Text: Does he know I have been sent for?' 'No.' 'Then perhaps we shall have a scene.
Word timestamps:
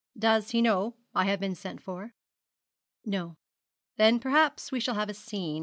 Does 0.17 0.49
he 0.49 0.63
know 0.63 0.95
I 1.13 1.25
have 1.25 1.39
been 1.39 1.53
sent 1.53 1.79
for?' 1.79 2.15
'No.' 3.05 3.37
'Then 3.97 4.19
perhaps 4.19 4.71
we 4.71 4.79
shall 4.79 4.95
have 4.95 5.09
a 5.11 5.13
scene. 5.13 5.59